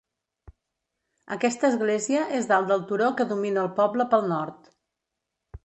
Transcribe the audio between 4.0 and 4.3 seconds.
pel